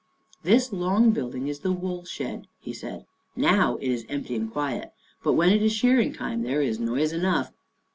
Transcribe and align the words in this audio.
"This 0.41 0.73
long 0.73 1.11
building 1.11 1.47
is 1.47 1.59
the 1.59 1.71
wool 1.71 2.05
shed," 2.05 2.47
he 2.59 2.73
said." 2.73 3.05
Now 3.35 3.75
it 3.75 3.87
is 3.91 4.05
empty 4.09 4.35
and 4.35 4.51
quiet, 4.51 4.93
but 5.23 5.33
when 5.33 5.49
it 5.51 5.61
is 5.61 5.73
shearing 5.73 6.11
time 6.11 6.41
there 6.41 6.63
is 6.63 6.79
noise 6.79 7.13
enough. 7.13 7.53